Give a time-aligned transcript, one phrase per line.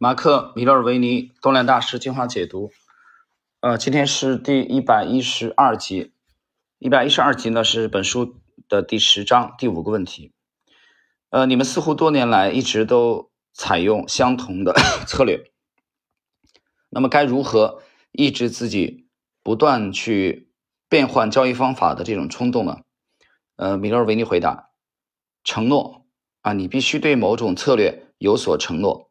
[0.00, 2.70] 马克·米勒尔维尼动量大师精华解读。
[3.58, 6.12] 呃，今天是第一百一十二集。
[6.78, 8.36] 一百一十二集呢是本书
[8.68, 10.32] 的第十章第五个问题。
[11.30, 14.72] 呃，你们似乎多年来一直都采用相同的
[15.08, 15.50] 策略，
[16.90, 19.08] 那么该如何抑制自己
[19.42, 20.52] 不断去
[20.88, 22.82] 变换交易方法的这种冲动呢？
[23.56, 24.70] 呃，米勒尔维尼回答：
[25.42, 26.06] 承诺
[26.42, 29.07] 啊，你必须对某种策略有所承诺。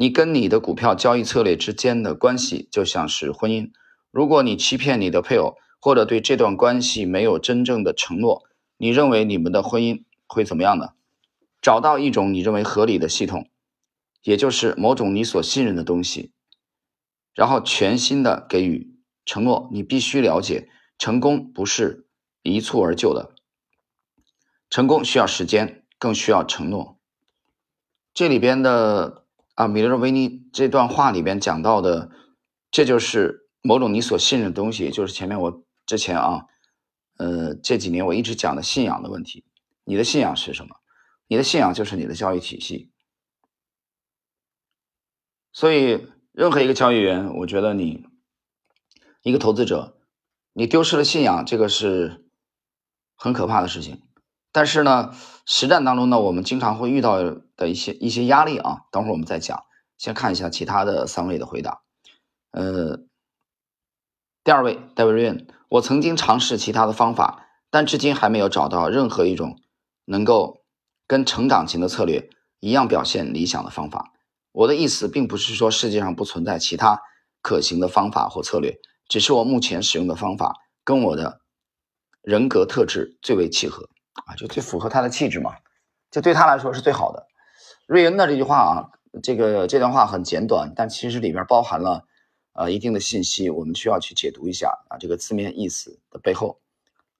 [0.00, 3.70] 你跟你的股票交易策略之间的关系就像是婚姻。
[4.10, 8.44] 如果你欺骗你的配偶，或者对这段关系没有真正的承诺，
[8.78, 10.94] 你认为你们的婚姻会怎么样呢？
[11.60, 13.50] 找到一种你认为合理的系统，
[14.22, 16.32] 也就是某种你所信任的东西，
[17.34, 19.68] 然后全心的给予承诺。
[19.70, 22.06] 你必须了解，成功不是
[22.42, 23.34] 一蹴而就的，
[24.70, 26.96] 成功需要时间，更需要承诺。
[28.14, 29.19] 这里边的。
[29.60, 32.10] 啊，米勒维尼这段话里边讲到的，
[32.70, 36.46] 这就是某种你所信任的东西，就是前面我之前啊，
[37.18, 39.44] 呃，这几年我一直讲的信仰的问题。
[39.84, 40.76] 你的信仰是什么？
[41.26, 42.90] 你的信仰就是你的交易体系。
[45.52, 48.06] 所以，任何一个交易员，我觉得你
[49.22, 49.98] 一个投资者，
[50.54, 52.24] 你丢失了信仰，这个是
[53.14, 54.00] 很可怕的事情。
[54.52, 55.14] 但是呢，
[55.46, 57.22] 实战当中呢，我们经常会遇到
[57.56, 58.82] 的一些一些压力啊。
[58.90, 59.62] 等会儿我们再讲，
[59.96, 61.82] 先看一下其他的三位的回答。
[62.50, 62.98] 呃，
[64.42, 69.60] 第二位戴维瑞恩，我曾经尝试其他的方法，但至今还没有找到任何一种
[70.04, 70.64] 能够
[71.06, 72.28] 跟成长型的策略
[72.58, 74.12] 一样表现理想的方法。
[74.50, 77.00] 我的意思并不是说世界上不存在其他
[77.40, 81.40] 可行的方法或策略，只是我目前使用的方法跟我的
[82.20, 83.88] 人格特质最为契合。
[84.26, 85.56] 啊，就最符合他的气质嘛，
[86.10, 87.26] 这对他来说是最好的。
[87.86, 88.90] 瑞恩的这句话啊，
[89.22, 92.06] 这个这段话很简短，但其实里边包含了
[92.52, 94.98] 呃一定的信息，我们需要去解读一下啊。
[94.98, 96.60] 这个字面意思的背后，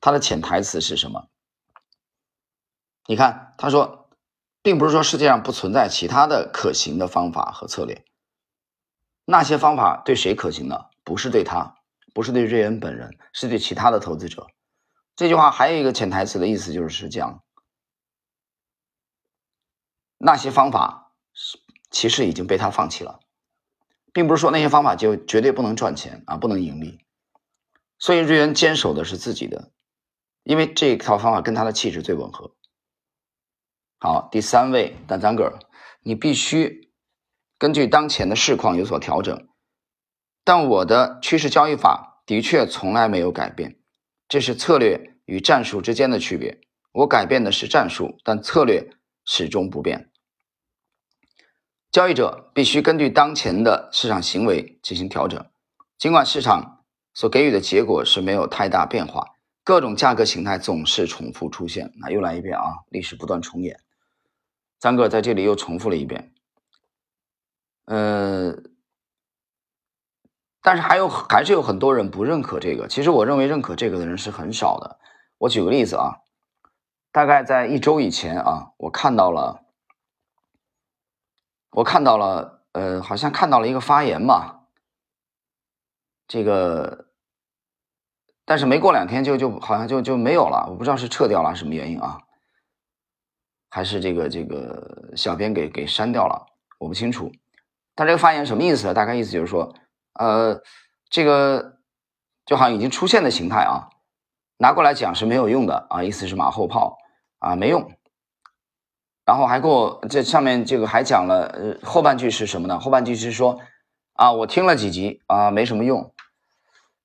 [0.01, 1.29] 它的潜台词是什么？
[3.07, 4.09] 你看，他说，
[4.63, 8.05] 并不是说世界上不存在其他的可行的方法和策略，
[9.25, 10.87] 那些方法对谁可行呢？
[11.03, 11.75] 不是对他，
[12.15, 14.47] 不是对瑞恩本人，是对其他的投资者。
[15.21, 17.45] 这句话还有一个潜台词的意思，就是讲
[20.17, 21.59] 那些方法是
[21.91, 23.21] 其实已经被他放弃了，
[24.15, 27.05] 并不是说那些方法就绝对不能赚钱啊，不能盈利。
[27.99, 29.71] 所以瑞恩坚守的是自己的，
[30.43, 32.57] 因为这套方法跟他的气质最吻合。
[33.99, 35.59] 好，第三位丹赞格尔，
[36.01, 36.91] 你必须
[37.59, 39.47] 根据当前的市况有所调整，
[40.45, 43.77] 但我的趋势交易法的确从来没有改变。
[44.27, 46.61] 这是策略与战术之间的区别。
[46.91, 48.91] 我改变的是战术，但策略
[49.25, 50.11] 始终不变。
[51.93, 55.45] 交易者必须根据当前的市场行为进行调整，
[55.97, 59.25] 尽管市场所给予的结果是没有太大变化，
[59.63, 61.93] 各种价格形态总是重复出现。
[62.01, 63.79] 那又来一遍啊，历史不断重演。
[64.81, 66.33] 张哥在这里又重复了一遍。
[67.85, 68.53] 呃。
[70.63, 72.87] 但是还有还是有很多人不认可这个。
[72.87, 74.99] 其实我认为认可这个的人是很少的。
[75.41, 76.21] 我举个例子啊，
[77.11, 79.65] 大概在一周以前啊，我看到了，
[81.71, 84.67] 我看到了，呃，好像看到了一个发言嘛。
[86.29, 87.07] 这个，
[88.45, 90.67] 但是没过两天就就好像就就没有了。
[90.69, 92.21] 我不知道是撤掉了什么原因啊，
[93.71, 96.47] 还是这个这个小编给给删掉了，
[96.79, 97.33] 我不清楚。
[97.97, 98.95] 他这个发言什么意思？
[98.95, 99.75] 大概意思就是说。
[100.15, 100.63] 呃，
[101.09, 101.79] 这个
[102.45, 103.90] 就好像已经出现的形态啊，
[104.63, 106.99] 拿过来讲是没有用的啊，意思是马后炮
[107.39, 107.91] 啊，没用。
[109.25, 112.79] 然后还给我这上面这个还讲了，呃，后半句是什么呢？
[112.79, 113.59] 后半句是说
[114.13, 116.13] 啊，我听了几集啊，没什么用。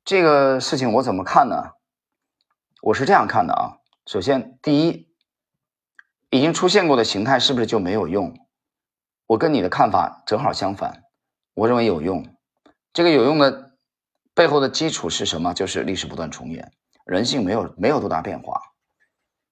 [0.03, 1.71] 这个事情我怎么看呢？
[2.81, 5.07] 我是这样看的啊，首先第一，
[6.31, 8.37] 已经出现过的形态是不是就没有用？
[9.27, 11.03] 我跟你的看法正好相反，
[11.53, 12.27] 我认为有用。
[12.91, 13.77] 这个有用的
[14.33, 15.53] 背后的基础是什么？
[15.53, 16.73] 就是历史不断重演，
[17.05, 18.61] 人性没有没有多大变化。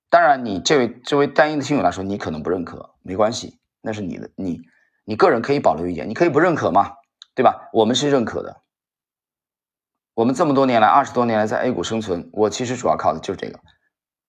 [0.09, 4.61] 当然，你这位这位单一的听友来说，你可能不认可，没关系，那是你的，你
[5.05, 6.97] 你个人可以保留意见，你可以不认可嘛，
[7.33, 7.69] 对吧？
[7.73, 8.61] 我们是认可的。
[10.13, 13.59] 我们这么多年来，二十多年来在 A 股生存，我其实主要靠的就是这个，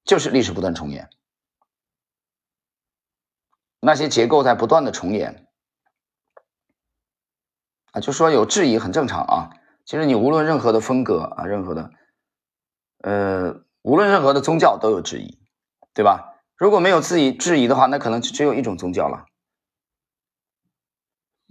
[0.05, 1.11] 就是历史不断重演，
[3.81, 5.47] 那些结构在不断的重演。
[7.93, 9.51] 啊，就说有质疑很正常啊。
[9.85, 11.91] 其实你无论任何的风格啊，任何的，
[13.05, 15.39] 呃，无论任何的宗教都有质疑，
[15.93, 16.41] 对吧？
[16.57, 19.27] 如果没有质疑质疑的话，那可能只有一种宗教了。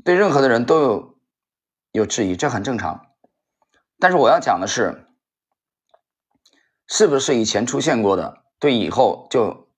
[0.03, 1.19] 对任何的人都有
[1.91, 3.05] 有质疑，这很正常。
[3.99, 5.05] 但是我要讲的是，
[6.87, 9.69] 是不是以前出现过的，对以后就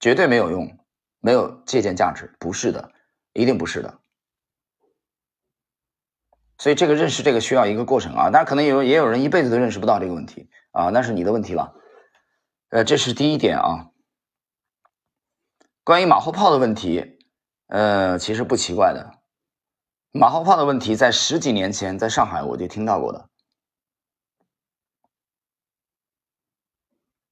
[0.00, 0.78] 绝对没有用，
[1.20, 2.34] 没有借鉴价值？
[2.40, 2.90] 不是的，
[3.34, 3.98] 一定不是的。
[6.56, 10.48] 所以这个认识这个需要一个过程啊，当然可能有也有人一辈子都认识不到这个问题
[10.78, 11.74] 啊，那是你的问题了。
[12.68, 13.90] 呃，这是第一点啊。
[15.82, 17.18] 关于马后炮的问题，
[17.66, 19.18] 呃，其实不奇怪的。
[20.12, 23.28] 马后炮的问题在十几年前在上海我就听到过的，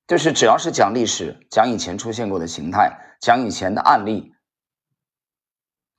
[0.08, 4.32] 就是只要是讲历史、讲以前出现过的形态、讲以前的案例，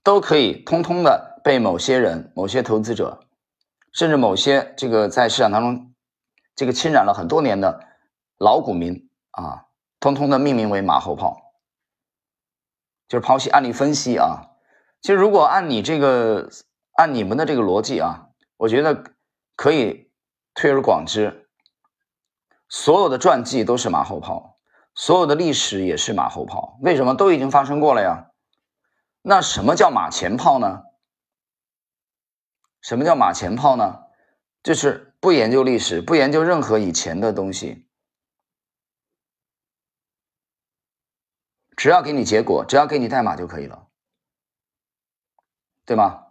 [0.04, 1.36] 都可以通通的。
[1.48, 3.26] 被某些人、某些投资者，
[3.94, 5.94] 甚至某些这个在市场当中
[6.58, 7.88] 这个侵染了很多年的
[8.38, 9.68] 老股民啊，
[10.00, 11.54] 通通的命名为马后炮，
[13.08, 14.58] 就是剖析案例分析啊。
[15.00, 16.50] 其实如果按你这个
[16.94, 19.14] 按你们的这个逻辑啊，我觉得
[19.56, 20.12] 可以
[20.56, 21.48] 推而广之，
[22.68, 24.56] 所有的传记都是马后炮，
[24.96, 26.80] 所有的历史也是马后炮。
[26.82, 28.32] 为什么都已经发生过了呀？
[29.22, 30.86] 那什么叫马前炮呢？
[32.82, 34.06] 什么叫马前炮呢？
[34.64, 37.86] 就是不研究历史，不研究任何以前的东西，
[41.76, 43.90] 只要给你结果，只要给你代码就可以了，
[45.84, 46.28] 对吗？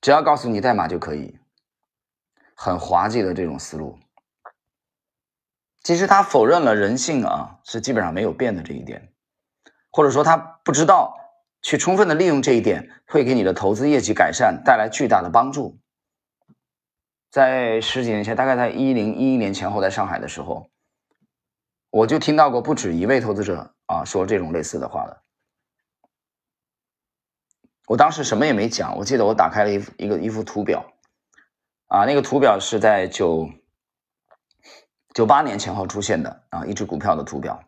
[0.00, 1.38] 只要告诉你代码就可以，
[2.54, 3.98] 很滑稽的这种思路。
[5.82, 9.12] 其实他否认了人性啊是基本上没有变的这一点，
[9.90, 11.14] 或者说他不知道。
[11.60, 15.78] 去充分的利用这一点，会给你的投资业绩改善带来巨大的帮助。
[17.30, 20.70] 在十几年前，大概在一零一一年前后，在上海的时候，
[21.90, 25.22] 我就听到过不止一位投资者啊说这种类似的话的。
[27.86, 30.92] 我当时什么也没讲，我记得我打开了一一个一幅图表，
[31.86, 33.50] 啊，那个图表是在九
[35.14, 37.62] 九八年前后出现的啊，一只股票的图表。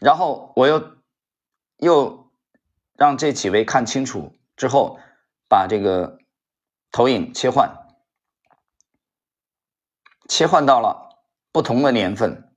[0.00, 0.96] 然后我又
[1.78, 2.30] 又
[2.96, 4.98] 让这几位看清楚之后，
[5.54, 6.18] 把这个
[6.90, 7.86] 投影切换，
[10.28, 11.20] 切换到了
[11.52, 12.56] 不同的年份，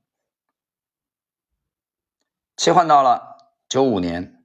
[2.56, 3.38] 切换到了
[3.70, 4.44] 九五年，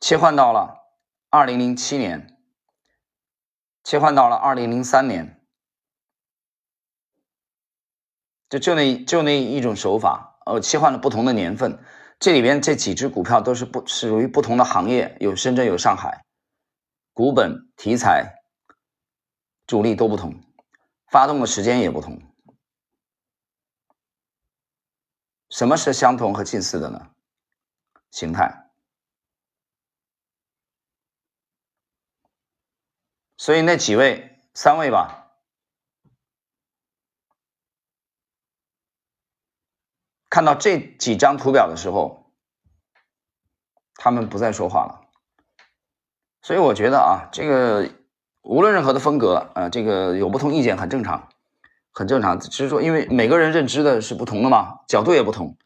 [0.00, 0.78] 切换到了
[1.28, 2.40] 二零零七年，
[3.84, 5.46] 切换到了二零零三年，
[8.48, 10.40] 就就那就那一种手法。
[10.46, 11.78] 呃，切换了不同的年份，
[12.18, 16.24] 这里边这几只股票都是不属于不同的行业，有深圳有上海，
[17.18, 18.44] 股本题材
[19.66, 20.40] 主力都不同，
[21.08, 22.22] 发动的时间也不同。
[25.50, 27.10] 什么是相同和近似的呢？
[28.12, 28.70] 形态。
[33.36, 35.32] 所以那几位，三位吧。
[40.30, 42.32] 看到这几张图表的时候，
[43.94, 45.07] 他们不再说话了。
[46.48, 47.90] 所以我觉得啊，这个
[48.40, 51.28] 无论任何的风格啊，这个有不同意见很正常，
[51.92, 52.40] 很正常。
[52.40, 55.58] 只是说，因为每个人认知的是不同的嘛，角度也不同，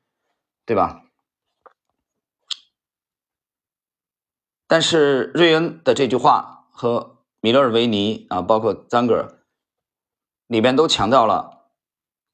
[0.66, 1.04] 对吧？
[4.66, 9.38] 但是瑞恩的这句话和米勒尔维尼啊，包括赞格尔
[10.48, 11.68] 里边都强调了。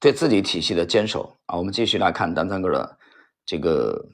[0.01, 2.99] 对自己体系的坚守啊，我们继续来看丹赞格尔的
[3.45, 4.07] 这个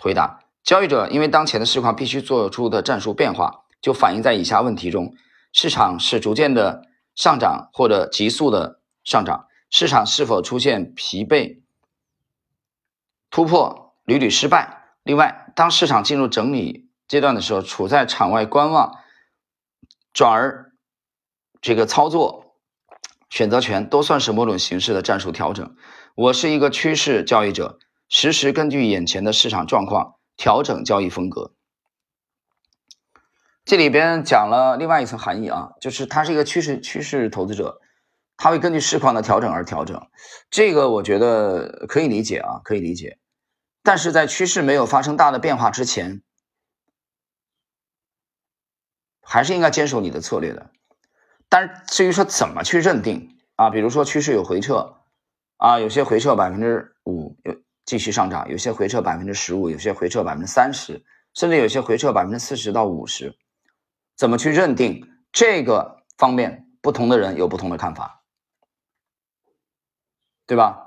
[0.00, 0.40] 回答。
[0.64, 5.14] 交易者因为当前的市况必须做出的战术变化，就反映在以下问题中：
[5.52, 9.46] 市场是逐渐的上涨或者急速的上涨？
[9.70, 11.62] 市场是否出现疲惫、
[13.30, 14.84] 突破屡屡失败？
[15.02, 18.94] 另外，当市场进入整理阶段的时候，处在场外观望，
[20.12, 20.72] 转而
[21.60, 22.56] 这个操作。
[23.28, 25.74] 选择权都算是某种形式的战术调整。
[26.14, 31.52] 我是一个趋势交易者，实时根据眼前的市场状况调整交易风格。
[33.64, 37.80] 这里边讲了另外一层含义啊，就是他是一个趋势趋势投资者，
[38.36, 40.06] 他会根据市况的调整而调整。
[40.50, 43.18] 这个我觉得可以理解啊，可以理解。
[43.82, 46.22] 但是在趋势没有发生大的变化之前，
[49.22, 50.70] 还是应该坚守你的策略的。
[51.48, 54.96] 但是至于说怎么去认定啊，比如说趋势有回撤
[55.56, 63.38] 啊，有些回撤百分之五有继续上涨，有些回撤百分之十五，有些回撤百分之三十，甚至有些回撤百分之四十到五十，
[64.16, 68.24] 怎么去认定这个方面，不同的人有不同的看法，
[70.46, 70.80] 对吧？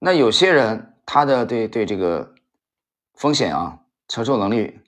[0.00, 2.34] 那有些人他的对对这个
[3.14, 4.80] 风险啊承受能力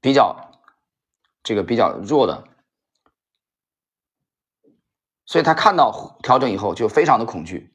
[0.00, 0.52] 比较
[1.42, 2.46] 这个比较弱的，
[5.36, 7.70] 所以他看到调整以后就非常的恐惧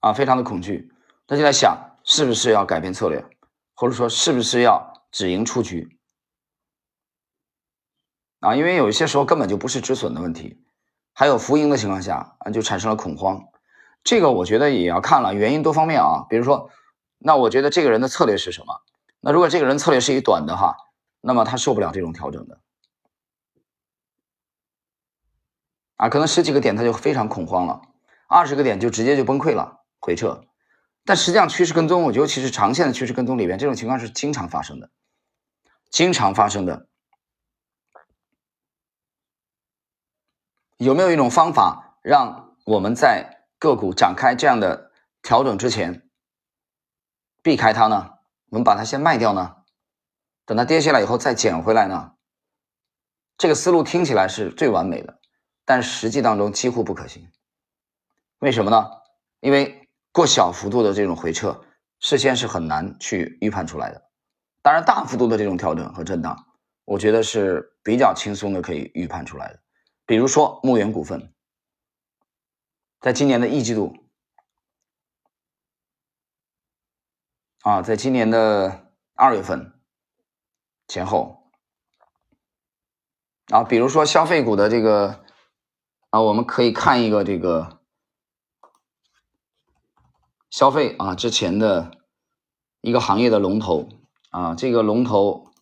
[0.00, 0.92] 啊，非常的恐惧，
[1.26, 3.24] 他就在想是不是要改变策略，
[3.74, 5.98] 或者说是不是要止盈出局。
[8.40, 10.62] 啊，因为有一些时候根本就不是止损的问题，
[11.14, 13.48] 还有浮盈的情况下啊，就产生了恐慌。
[14.04, 16.26] 这个我觉得也要看了，原因多方面啊。
[16.28, 16.68] 比如说，
[17.16, 18.82] 那我觉得这个人的策略是什么？
[19.20, 20.76] 那如果这个人策略是一短的哈，
[21.22, 22.60] 那么他受不了这种调整的
[26.00, 27.82] 啊，可能十几个点他就非常恐慌了，
[28.26, 30.42] 二十个点就直接就崩溃了，回撤。
[31.04, 34.88] 但实际上趋势跟踪，尤其是长线的趋势跟踪里边，这种情况是经常发生的，
[35.90, 36.88] 经常发生的。
[40.78, 46.08] 有没有一种方法，让我们在个股展开这样的调整之前，
[47.42, 48.12] 避开它呢？
[48.48, 49.56] 我们把它先卖掉呢？
[50.46, 52.12] 等它跌下来以后再捡回来呢？
[53.36, 55.19] 这个思路听起来是最完美的，
[55.70, 57.30] 但实际当中几乎不可行。
[58.40, 58.90] 为什么呢？
[59.38, 61.64] 因为过小幅度的这种回撤，
[62.00, 64.10] 事先是很难去预判出来的。
[64.62, 66.44] 当然，大幅度的这种调整和震荡，
[66.84, 69.60] 我觉得是比较轻松的可以预判出来的。
[70.06, 71.32] 比如说牧原股份，
[73.00, 73.94] 在今年的一季度
[77.62, 79.80] 啊，在今年的二月份
[80.88, 81.52] 前后
[83.52, 85.24] 啊，比如说消费股的这个
[86.10, 87.80] 啊，我们可以看一个这个
[90.50, 92.04] 消费啊之前的
[92.82, 93.88] 一个行业的龙头
[94.30, 95.52] 啊，这个龙头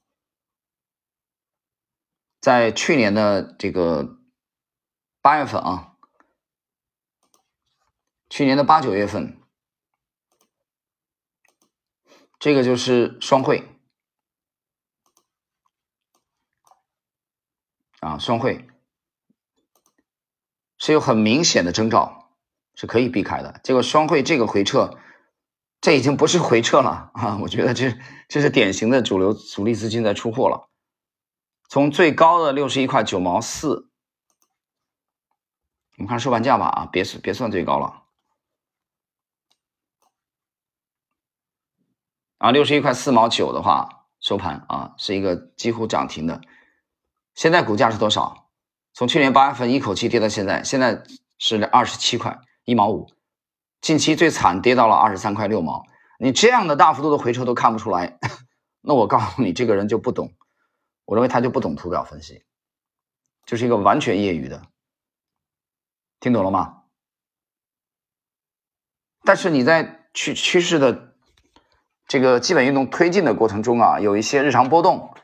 [2.41, 4.17] 在去年的这个。
[5.21, 5.97] 八月份啊，
[8.31, 9.39] 去年的八九月份，
[12.39, 13.69] 这个就是双汇
[18.01, 18.67] 啊，双汇
[20.79, 22.31] 是有很明显的征兆，
[22.75, 23.61] 是可以避开的。
[23.63, 24.97] 结果双汇这个回撤，
[25.81, 27.39] 这已经不是回撤了啊！
[27.43, 27.97] 我觉得这
[28.29, 30.71] 这是典型的主流主力资金在出货了，
[31.69, 33.91] 从最高的六十一块九毛四。
[35.97, 38.05] 我们看收盘价吧啊，别别算最高了
[42.39, 46.41] 啊，六十一块四毛九的话收盘啊，是一个几乎涨停的。
[47.35, 48.48] 现在股价是多少？
[48.99, 51.05] 从去年八月份一口气跌到现在，现在
[51.39, 53.09] 是二十七块一毛五，
[53.81, 55.85] 近期最惨跌到了二十三块六毛。
[56.19, 58.19] 你这样的大幅度的回撤都看不出来，
[58.83, 60.33] 那我告诉你，这个人就不懂。
[61.05, 62.43] 我认为他就不懂图表分析，
[63.47, 64.63] 就是一个完全业余的。
[66.19, 66.83] 听懂了吗？
[69.23, 71.15] 但是你在趋趋势的
[72.09, 75.15] 这个基本运动推进的过程中啊，有一些日常波动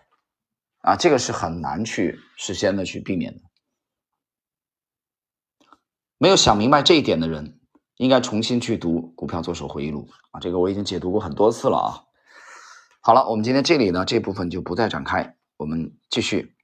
[0.83, 3.41] 啊，这个是很难去事先的去避免的。
[6.25, 7.59] 没有想明白这一点的人，
[7.99, 12.01] 应该重新去读《股票作手回忆录》啊，这个我已经解读过很多次了啊。
[13.03, 16.55] 好了，我们今天这里呢这部分就不再展开，我们继续。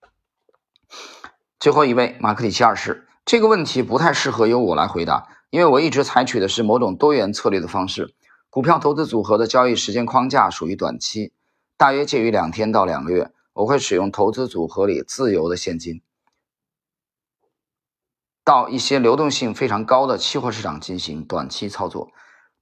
[1.59, 3.07] 最后一位，马克里奇二世。
[3.26, 8.14] 这个问题不太适合由我来回答，因为我一直采取的是某种多元策略的方式。
[8.49, 11.35] 股票投资组合的交易时间框架属于短期，
[11.76, 13.31] 大约介于两天到两个月。
[13.52, 16.00] 我会使用投资组合里自由的现金，
[18.50, 22.11] 到一些流动性非常高的期货市场进行短期操作。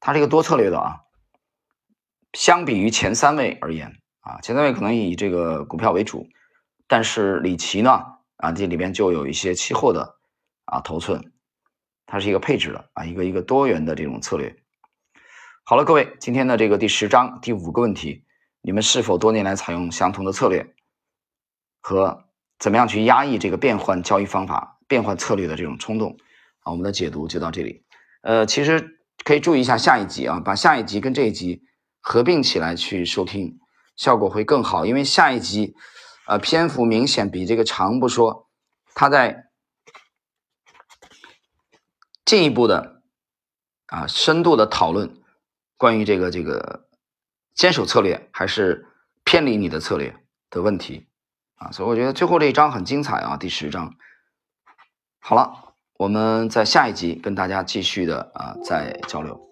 [0.00, 1.00] 它是一个多策略的啊。
[2.34, 6.26] 相比于前三位而言啊，前三位可能以这个股票为主，
[6.86, 8.04] 但是李奇呢
[8.36, 10.18] 啊，这里边就有一些期货的。
[10.66, 11.32] 啊，头寸，
[12.04, 14.54] 它是一个配置的啊，一个一个多元的这种策略。
[15.64, 18.26] 好了，各位，今天的这个第十章第五个问题，
[18.60, 20.74] 你们是否多年来采用相同的策略，
[21.80, 22.27] 和
[22.58, 26.16] 怎么样去压抑这个变换交易方法、变换策略的这种冲动？
[26.60, 27.84] 啊，我们的解读就到这里。
[28.22, 31.62] 呃，其实可以注意一下下一集啊，把下一集跟这一集
[32.00, 33.58] 合并起来去收听，
[33.96, 34.86] 效果会更好。
[34.86, 35.74] 因为下一集，
[36.26, 38.48] 呃，篇幅明显比这个长不说，
[38.94, 39.44] 它在。
[42.24, 43.00] 进一步的
[43.86, 45.16] 啊，深度的讨论
[45.78, 46.86] 关于这个这个
[47.54, 48.86] 坚守策略还是
[49.24, 50.14] 偏离你的策略
[50.50, 51.08] 的问题
[51.58, 53.94] 啊，所以我觉得最后这一章很精彩啊，第十章。
[55.20, 59.47] 好了，我们在下一集跟大家继续的啊再交流。